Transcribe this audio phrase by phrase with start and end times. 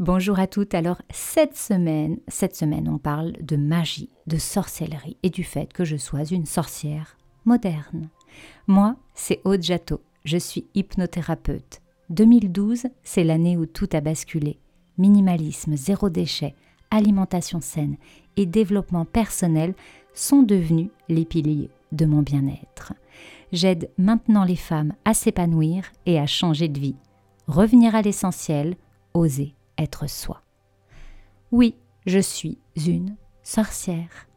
[0.00, 0.74] Bonjour à toutes.
[0.74, 5.84] Alors cette semaine, cette semaine, on parle de magie, de sorcellerie et du fait que
[5.84, 8.08] je sois une sorcière moderne.
[8.66, 10.00] Moi, c'est Aude Jatteau.
[10.24, 11.80] Je suis hypnothérapeute.
[12.10, 14.58] 2012, c'est l'année où tout a basculé.
[14.98, 16.56] Minimalisme, zéro déchet,
[16.90, 17.96] alimentation saine
[18.36, 19.76] et développement personnel
[20.12, 22.94] sont devenus les piliers de mon bien-être.
[23.52, 26.96] J'aide maintenant les femmes à s'épanouir et à changer de vie.
[27.46, 28.74] Revenir à l'essentiel,
[29.12, 30.42] oser être soi.
[31.52, 31.76] Oui,
[32.06, 34.28] je suis une sorcière.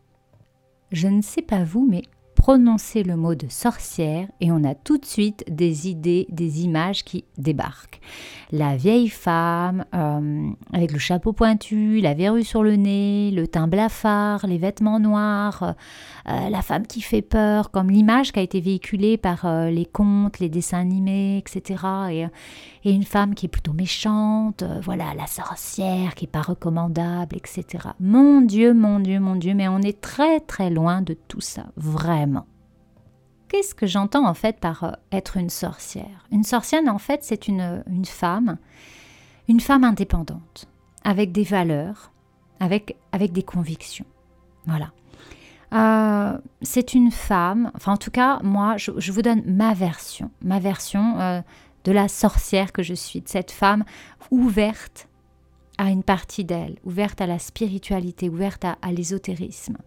[0.91, 2.03] Je ne sais pas vous, mais
[2.37, 7.03] prononcer le mot de sorcière et on a tout de suite des idées, des images
[7.03, 7.99] qui débarquent.
[8.51, 13.67] La vieille femme euh, avec le chapeau pointu, la verrue sur le nez, le teint
[13.67, 15.75] blafard, les vêtements noirs,
[16.29, 19.85] euh, la femme qui fait peur, comme l'image qui a été véhiculée par euh, les
[19.85, 21.83] contes, les dessins animés, etc.
[22.11, 22.25] Et,
[22.87, 27.89] et une femme qui est plutôt méchante, voilà, la sorcière qui est pas recommandable, etc.
[27.99, 31.65] Mon Dieu, mon Dieu, mon Dieu, mais on est très très loin de tout ça,
[31.75, 32.36] vraiment.
[33.47, 36.27] Qu'est-ce que j'entends en fait par euh, être une sorcière?
[36.31, 38.57] Une sorcière, en fait, c'est une, une, femme,
[39.47, 40.67] une femme indépendante,
[41.03, 42.11] avec des valeurs,
[42.59, 44.05] avec, avec des convictions.
[44.65, 44.91] Voilà.
[45.73, 50.59] Euh, c'est une femme, enfin en tout cas, moi, je, vous donne ma version, ma
[50.59, 51.41] version euh,
[51.85, 53.85] de la sorcière que je suis, de cette femme
[54.29, 55.07] ouverte
[55.77, 59.77] à une partie d'elle, ouverte à la spiritualité, ouverte à, à l'ésotérisme.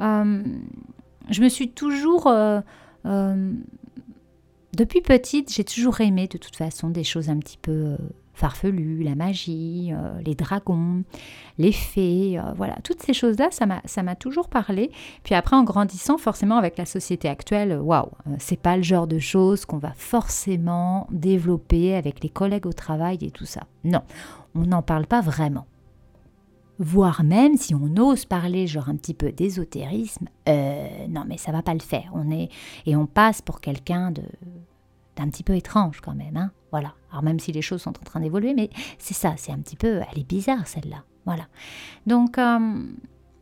[0.00, 2.30] je me suis toujours
[3.06, 3.52] euh,
[4.72, 7.96] depuis petite, j'ai toujours aimé de toute façon des choses un petit peu euh,
[8.32, 11.04] farfelues, la magie, euh, les dragons,
[11.58, 14.90] les fées, voilà, toutes ces choses-là, ça m'a toujours parlé.
[15.22, 19.20] Puis après, en grandissant, forcément, avec la société actuelle, waouh, c'est pas le genre de
[19.20, 23.62] choses qu'on va forcément développer avec les collègues au travail et tout ça.
[23.84, 24.02] Non,
[24.56, 25.66] on n'en parle pas vraiment
[26.78, 31.52] voire même si on ose parler genre un petit peu d'ésotérisme, euh, non mais ça
[31.52, 32.10] va pas le faire.
[32.14, 32.48] On est
[32.86, 34.22] et on passe pour quelqu'un de
[35.16, 36.50] d'un petit peu étrange quand même, hein.
[36.72, 36.94] Voilà.
[37.12, 38.68] Alors même si les choses sont en train d'évoluer, mais
[38.98, 41.04] c'est ça, c'est un petit peu, elle est bizarre celle-là.
[41.24, 41.46] Voilà.
[42.06, 42.82] Donc euh,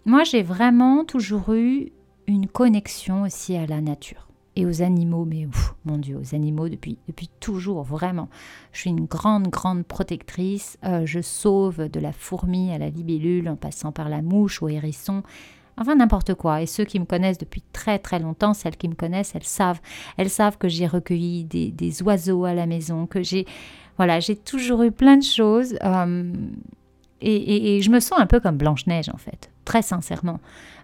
[0.04, 1.92] moi j'ai vraiment toujours eu
[2.26, 5.48] une connexion aussi à la nature et aux animaux, mais
[5.84, 8.28] mon Dieu, aux animaux depuis, depuis toujours, vraiment.
[8.72, 10.78] Je suis une grande, grande protectrice.
[10.84, 14.68] Euh, je sauve de la fourmi à la libellule en passant par la mouche au
[14.68, 15.22] hérisson.
[15.78, 16.60] Enfin, n'importe quoi.
[16.60, 19.80] Et ceux qui me connaissent depuis très très longtemps, celles qui me connaissent, elles savent.
[20.18, 23.46] Elles savent que j'ai recueilli des, oiseaux à la maison, que j'ai.
[23.96, 25.76] Voilà, j'ai toujours eu plein de choses.
[25.82, 26.32] Euh,
[27.22, 30.40] et, je me sens un peu comme Blanche-Neige, en fait, très sincèrement.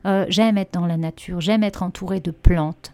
[0.07, 2.93] Euh, j'aime être dans la nature, j'aime être entourée de plantes.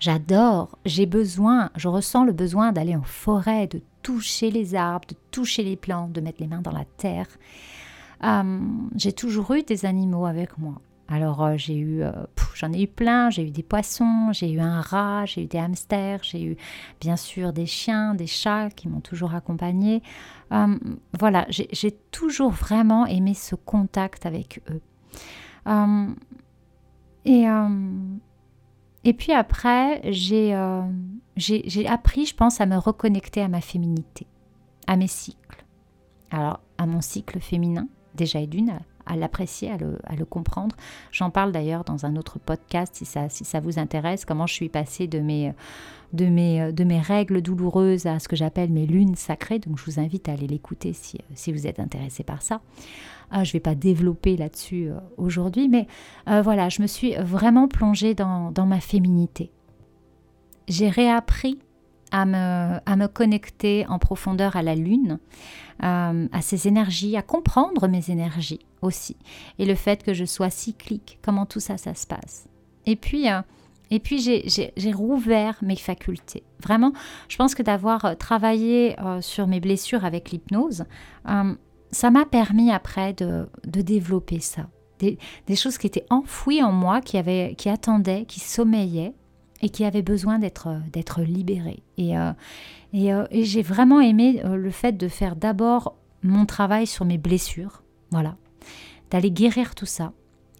[0.00, 5.16] J'adore, j'ai besoin, je ressens le besoin d'aller en forêt, de toucher les arbres, de
[5.30, 7.26] toucher les plantes, de mettre les mains dans la terre.
[8.24, 8.60] Euh,
[8.96, 10.80] j'ai toujours eu des animaux avec moi.
[11.06, 12.12] Alors euh, j'ai eu, euh,
[12.54, 15.58] j'en ai eu plein, j'ai eu des poissons, j'ai eu un rat, j'ai eu des
[15.58, 16.56] hamsters, j'ai eu
[16.98, 20.02] bien sûr des chiens, des chats qui m'ont toujours accompagné.
[21.18, 24.80] voilà, j'ai toujours vraiment aimé ce contact avec eux.
[27.26, 27.44] et
[29.04, 30.82] et puis après, euh,
[31.36, 34.26] j'ai appris, je pense, à me reconnecter à ma féminité,
[34.86, 35.64] à mes cycles.
[36.30, 38.78] Alors, à mon cycle féminin, déjà et d'une,
[39.16, 40.76] l'apprécier, à le, à le, comprendre.
[41.12, 45.06] J'en parle d'ailleurs dans un autre podcast si ça, vous intéresse, comment je suis passée
[45.06, 45.52] de mes,
[47.00, 49.58] règles douloureuses à ce que j'appelle mes lunes sacrées.
[49.58, 52.60] Donc, je vous invite à aller l'écouter si, si vous êtes intéressé par ça.
[53.30, 55.86] Ah, je ne vais pas développer là-dessus euh, aujourd'hui, mais
[56.28, 59.52] euh, voilà, je me suis vraiment plongée dans, ma féminité.
[60.68, 61.58] J'ai réappris
[62.10, 65.18] à me, connecter en profondeur à la lune,
[65.82, 69.16] euh, à ses énergies, à comprendre mes énergies aussi,
[69.58, 72.48] et le fait que je sois cyclique, comment tout ça, ça se passe.
[72.86, 73.26] Et puis,
[73.90, 76.44] et puis j'ai rouvert mes facultés.
[76.62, 76.92] Vraiment,
[77.28, 80.84] je pense que d'avoir travaillé sur mes blessures avec l'hypnose,
[81.92, 84.68] ça m'a permis après de, développer ça.
[84.98, 89.14] Des, choses qui étaient enfouies en moi, qui, avaient, qui attendaient, qui sommeillaient
[89.62, 91.82] et qui avaient besoin d'être, d'être libérées.
[91.98, 92.32] Et, euh,
[92.94, 97.18] euh, et, j'ai vraiment aimé euh, le fait de faire d'abord mon travail sur mes
[97.18, 98.36] blessures, voilà,
[99.10, 100.12] d'aller guérir tout ça,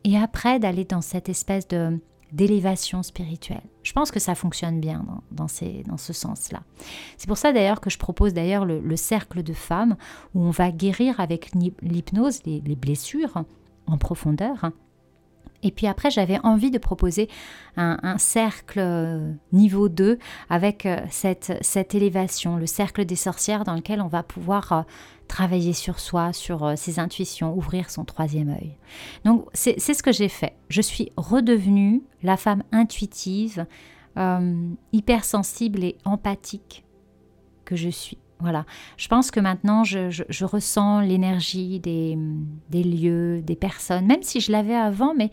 [0.04, 1.98] et après d'aller dans cette espèce de,
[2.32, 3.62] d'élévation spirituelle.
[3.82, 6.62] Je pense que ça fonctionne bien dans, ces, dans ce sens-là.
[7.16, 9.96] C'est pour ça d'ailleurs que je propose d'ailleurs le, cercle de femmes
[10.34, 11.50] où on va guérir avec
[11.82, 13.44] l'hypnose les, blessures
[13.86, 14.70] en profondeur
[15.62, 17.28] Et puis après, j'avais envie de proposer
[17.76, 20.18] un, cercle euh, niveau 2
[20.48, 24.82] avec euh, cette, élévation, le cercle des sorcières dans lequel on va pouvoir euh,
[25.28, 28.76] travailler sur soi, sur ses intuitions, ouvrir son troisième œil.
[29.24, 30.56] Donc c'est ce que j'ai fait.
[30.68, 33.66] Je suis redevenue la femme intuitive,
[34.92, 36.84] hypersensible et empathique
[37.64, 38.18] que je suis.
[38.40, 38.64] Voilà.
[38.96, 42.16] Je pense que maintenant, je, ressens l'énergie des,
[42.72, 45.30] lieux, des personnes, même si je l'avais avant, mais,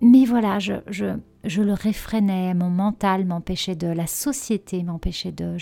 [0.00, 5.56] mais voilà, je, je, le réfrénais, mon mental m'empêchait de, la société m'empêchait de.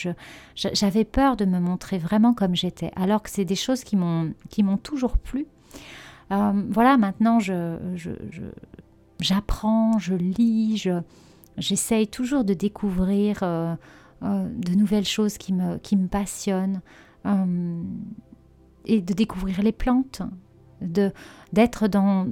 [0.55, 4.77] J'avais peur de me montrer vraiment comme j'étais, alors que c'est des choses qui m'ont
[4.83, 5.47] toujours plu.
[6.33, 7.39] Euh, voilà, maintenant,
[9.21, 10.89] j'apprends, je, lis,
[11.57, 13.39] j'essaye toujours de découvrir.
[13.43, 13.75] Euh,
[14.23, 16.81] euh, de nouvelles choses qui me, qui me passionnent,
[17.27, 17.83] euh,
[18.85, 20.23] et de découvrir les plantes,
[20.81, 21.13] de
[21.53, 22.27] d'être dans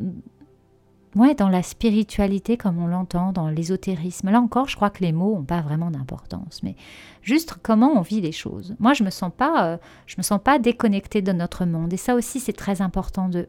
[1.16, 4.30] ouais, dans la spiritualité comme on l'entend, dans l'ésotérisme.
[4.30, 6.76] Là encore, je crois que les mots n'ont pas vraiment d'importance, mais
[7.22, 8.74] juste comment on vit les choses.
[8.78, 9.76] Moi, je me sens pas, euh,
[10.06, 13.48] je me sens pas déconnectée de notre monde, et ça aussi, c'est très important de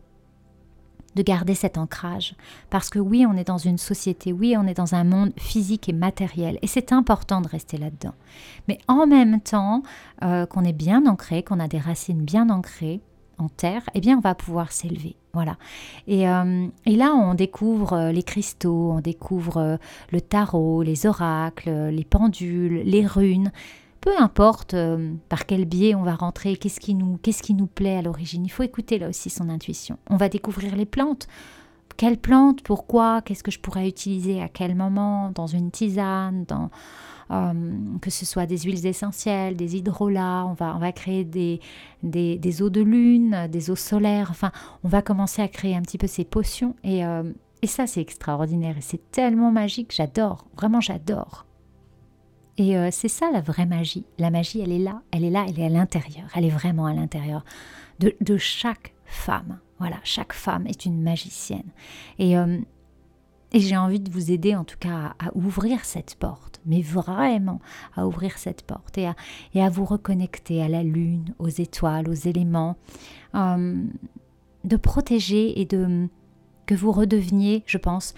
[1.15, 2.35] de garder cet ancrage.
[2.69, 5.89] Parce que oui, on est dans une société, oui, on est dans un monde physique
[5.89, 8.13] et matériel, et c'est important de rester là-dedans.
[8.67, 9.83] Mais en même temps,
[10.23, 13.01] euh, qu'on est bien ancré, qu'on a des racines bien ancrées
[13.37, 15.15] en terre, eh bien, on va pouvoir s'élever.
[15.33, 15.57] Voilà.
[16.07, 19.77] Et, euh, et, là, on découvre euh, les cristaux, on découvre
[20.11, 23.51] le tarot, les oracles, les pendules, les runes
[24.05, 27.65] peu importe euh, par quel biais on va rentrer, qu'est-ce qui nous, qu'est-ce qui nous
[27.65, 28.45] plaît à l'origine.
[28.45, 29.97] Il faut écouter là aussi son intuition.
[30.11, 31.27] On va découvrir les plantes.
[31.97, 36.69] Quelles plantes Pourquoi Qu'est-ce que je pourrais utiliser À quel moment Dans une tisane dans,
[37.31, 37.53] euh,
[37.99, 40.45] Que ce soit des huiles essentielles, des hydrolats.
[40.45, 41.59] On va, on va créer des,
[42.03, 44.27] des, eaux de lune, des eaux solaires.
[44.29, 44.51] Enfin,
[44.83, 46.75] on va commencer à créer un petit peu ces potions.
[46.83, 47.23] Et, euh,
[47.63, 48.77] et ça, c'est extraordinaire.
[48.77, 49.91] Et c'est tellement magique.
[49.95, 50.45] J'adore.
[50.55, 51.44] Vraiment, j'adore.
[52.57, 54.05] Et euh, c'est ça la vraie magie.
[54.17, 56.85] La magie, elle est là, elle est là, elle est à l'intérieur, elle est vraiment
[56.85, 57.43] à l'intérieur
[57.99, 59.59] de, chaque femme.
[59.79, 61.71] Voilà, chaque femme est une magicienne.
[62.17, 62.59] Et, euh,
[63.53, 67.61] j'ai envie de vous aider en tout cas à, ouvrir cette porte, mais vraiment
[67.95, 69.07] à ouvrir cette porte et
[69.61, 72.75] à, vous reconnecter à la lune, aux étoiles, aux éléments,
[73.33, 73.81] euh,
[74.63, 76.07] de protéger et de
[76.65, 78.13] que vous redeveniez, je pense,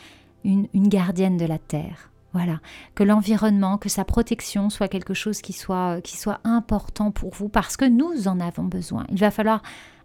[0.46, 2.60] une gardienne de la terre voilà,
[2.96, 6.00] que l'environnement, que sa protection soit quelque chose qui soit,
[6.44, 9.06] important pour vous parce que nous en avons besoin.
[9.10, 9.62] Il va falloir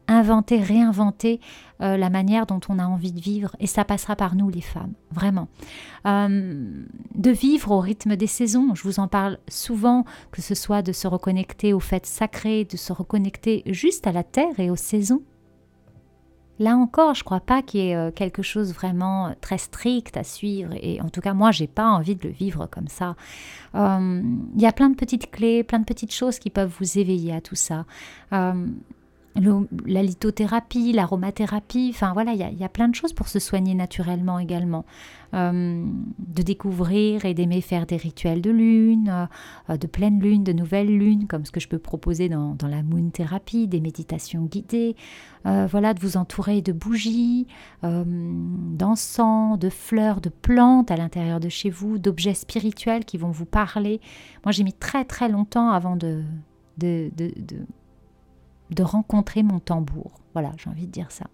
[0.08, 1.40] inventer, réinventer
[1.80, 4.60] euh, la manière dont on a envie de vivre et ça passera par nous les
[4.60, 5.48] femmes, vraiment.
[6.06, 6.84] Euh,
[7.14, 10.92] de vivre au rythme des saisons, je vous en parle souvent, que ce soit de
[10.92, 15.22] se reconnecter aux fêtes sacrées, de se reconnecter juste à la terre et aux saisons.
[16.62, 19.58] Là encore, je ne crois pas qu'il y ait euh, quelque chose vraiment euh, très
[19.58, 20.72] strict à suivre.
[20.80, 23.16] Et en tout cas, moi, j'ai pas envie de le vivre comme ça.
[23.74, 24.22] Euh,
[24.54, 27.34] il y a plein de petites clés, plein de petites choses qui peuvent vous éveiller
[27.34, 27.84] à tout ça
[29.34, 34.38] la lithothérapie, l'aromathérapie, enfin voilà, il y, a plein de choses pour se soigner naturellement
[34.38, 34.84] également.
[35.34, 35.86] Euh,
[36.18, 39.28] de découvrir et d'aimer faire des rituels de lune,
[39.70, 42.82] euh, de pleine lune, de nouvelle lune, comme ce que je peux proposer dans, la
[42.82, 44.94] moon thérapie, des méditations guidées.
[45.46, 47.46] Euh, voilà, de vous entourer de bougies,
[47.82, 53.46] d'encens, de fleurs, de plantes à l'intérieur de chez vous, d'objets spirituels qui vont vous
[53.46, 54.02] parler.
[54.44, 56.22] Moi, j'ai mis très très longtemps avant de,
[56.76, 57.32] de de
[58.80, 60.12] rencontrer mon tambour.
[60.32, 61.26] Voilà, j'ai envie de dire ça.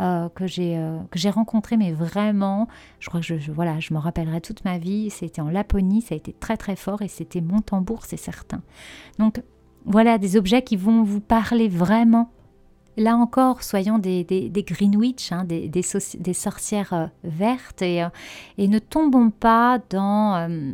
[0.00, 2.66] Euh, que j'ai euh, que j'ai rencontré, mais vraiment,
[2.98, 5.10] je crois que je, voilà, je me rappellerai toute ma vie.
[5.10, 8.62] C'était en Laponie, ça a été très très fort et c'était mon tambour, c'est certain.
[9.18, 9.42] Donc
[9.84, 12.30] voilà, des objets qui vont vous parler vraiment
[12.96, 18.08] Là encore, soyons des, des, Greenwich, hein, des, des, sorcières euh, vertes, et, euh,
[18.58, 20.72] et, ne tombons pas dans euh,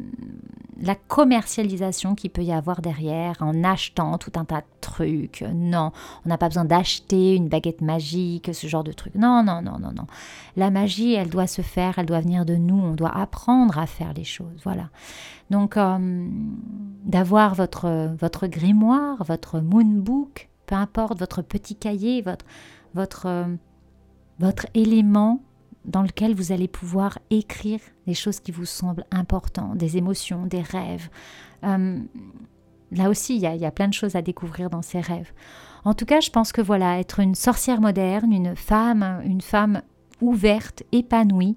[0.81, 5.45] la commercialisation qu'il peut y avoir derrière en achetant tout un tas de trucs.
[5.55, 5.93] Non,
[6.25, 9.15] on n'a pas besoin d'acheter une baguette magique, ce genre de trucs.
[9.15, 10.07] Non, non, non, non, non.
[10.57, 13.87] La magie, elle doit se faire, elle doit venir de nous, on doit apprendre à
[13.87, 14.63] faire les choses.
[14.65, 14.89] Voilà.
[15.51, 15.79] Donc,
[17.05, 22.45] d'avoir votre, votre grimoire, votre moonbook, peu importe votre petit cahier, votre,
[22.95, 23.55] votre, euh,
[24.39, 25.43] votre élément
[25.85, 30.63] dans lequel vous allez pouvoir écrire des choses qui vous semblent importantes, des émotions, des
[30.63, 31.09] rêves.
[31.65, 32.01] Euh,
[32.91, 35.33] là aussi, il y, a, y, a, plein de choses à découvrir dans ces rêves.
[35.85, 39.83] En tout cas, je pense que voilà, être une sorcière moderne, une femme, une femme
[40.21, 41.57] ouverte, épanouie,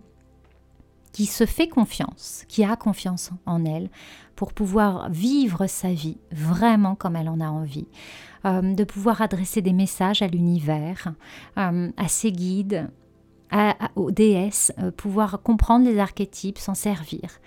[1.12, 3.90] qui se fait confiance, qui a confiance en elle
[4.36, 7.88] pour pouvoir vivre sa vie vraiment comme elle en a envie,
[8.46, 11.14] euh, de pouvoir adresser des messages à l'univers,
[11.58, 12.90] euh, à ses guides,
[13.96, 17.40] aux déesses, pouvoir comprendre les archétypes, s'en servir.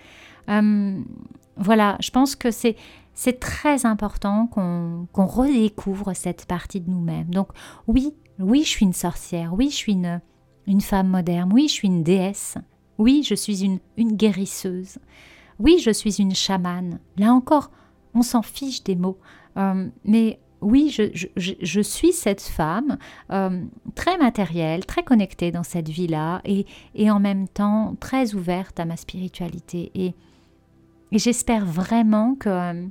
[0.49, 2.75] voilà, je pense que c'est
[3.15, 7.31] c'est très important qu'on redécouvre cette partie de nous-mêmes.
[7.31, 7.49] Donc
[7.87, 10.21] oui, oui, je suis une sorcière, oui, je suis une,
[10.67, 12.57] une femme moderne, oui, je suis une déesse,
[12.99, 13.81] oui, je suis une,
[14.17, 14.99] guérisseuse,
[15.59, 16.99] oui, je suis une chamane.
[17.17, 17.71] Là encore,
[18.15, 19.19] on s'en fiche des mots.
[19.57, 22.97] Euh, mais oui, je, suis cette femme
[23.31, 26.67] euh, très matérielle, très connectée dans cette vie-là et,
[27.11, 29.91] en même temps très ouverte à ma spiritualité.
[29.95, 30.15] Et,
[31.11, 32.87] j'espère vraiment que, euh,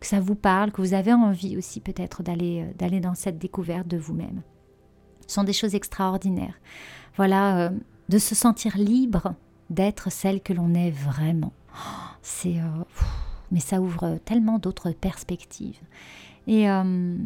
[0.00, 3.88] que, ça vous parle, que vous avez envie aussi peut-être d'aller d'aller dans cette découverte
[3.88, 4.42] de vous-même.
[5.26, 6.60] Ce sont des choses extraordinaires.
[7.16, 7.70] Voilà,
[8.08, 9.34] de se sentir libre
[9.70, 11.52] d'être celle que l'on est vraiment.
[12.22, 12.60] C'est
[13.50, 15.80] mais ça ouvre tellement d'autres perspectives.
[16.48, 17.16] Euh,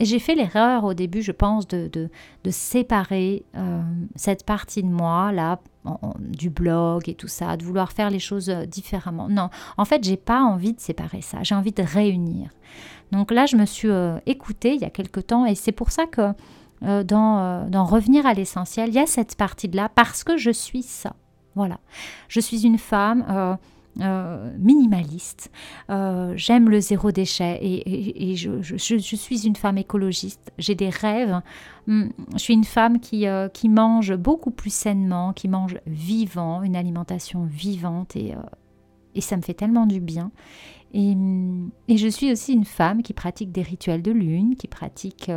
[0.00, 3.82] et, j'ai fait l'erreur au début, je pense, de, de, séparer euh,
[4.16, 5.60] cette partie de moi, là,
[6.18, 9.28] du blog et tout ça, de vouloir faire les choses euh, différemment.
[9.28, 12.50] Non, en fait, j'ai pas envie de séparer ça, j'ai envie de réunir.
[13.12, 13.90] Donc là, je me suis
[14.24, 16.32] écoutée il y a quelque temps et c'est pour ça que
[16.82, 21.14] dans, dans Revenir à l'essentiel, il y a cette partie-là parce que je suis ça.
[21.54, 21.78] Voilà.
[22.28, 23.58] Je suis une femme
[24.00, 25.50] euh, minimaliste.
[25.90, 30.50] Euh, j'aime le zéro déchet et, je, suis une femme écologiste.
[30.56, 31.42] J'ai des rêves.
[31.88, 36.74] Hum, je suis une femme qui, euh, mange beaucoup plus sainement, qui mange vivant, une
[36.74, 38.34] alimentation vivante et,
[39.20, 40.30] ça me fait tellement du bien.
[40.94, 45.30] Hum, et, je suis aussi une femme qui pratique des rituels de lune, qui pratique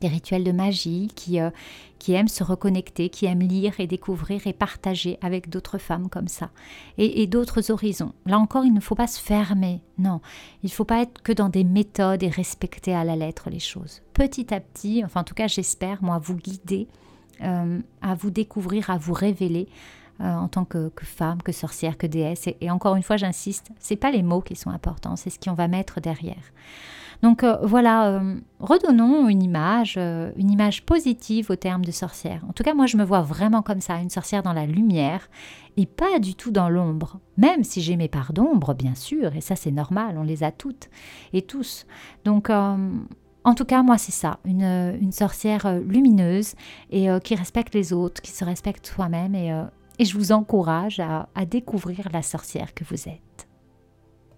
[0.00, 1.50] des rituels de magie, qui, euh,
[1.98, 6.28] qui aiment se reconnecter, qui aiment lire et découvrir et partager avec d'autres femmes comme
[6.28, 6.50] ça,
[6.96, 8.12] et, d'autres horizons.
[8.26, 10.20] Là encore, il ne faut pas se fermer, non,
[10.62, 13.58] il ne faut pas être que dans des méthodes et respecter à la lettre les
[13.58, 14.02] choses.
[14.14, 16.88] Petit à petit, enfin en tout cas j'espère, moi, vous guider,
[17.42, 19.68] euh, à vous découvrir, à vous révéler.
[20.20, 22.48] Euh, en tant que, femme, que sorcière, que déesse.
[22.60, 25.52] Et, encore une fois, j'insiste, c'est pas les mots qui sont importants, c'est ce qu'on
[25.52, 26.42] va mettre derrière.
[27.22, 32.44] Donc euh, voilà, euh, redonnons une image, euh, une image positive au terme de sorcière.
[32.48, 35.28] En tout cas, moi, je me vois vraiment comme ça, une sorcière dans la lumière
[35.76, 37.18] et pas du tout dans l'ombre.
[37.36, 40.52] Même si j'ai mes parts d'ombre, bien sûr, et ça c'est normal, on les a
[40.52, 40.88] toutes
[41.32, 41.86] et tous.
[42.24, 46.54] Donc en tout cas, moi, c'est ça, une, sorcière lumineuse
[46.90, 49.34] et qui respecte les autres, qui se respecte soi-même.
[49.36, 49.52] Et,
[50.04, 53.47] je vous encourage à découvrir la sorcière que vous êtes.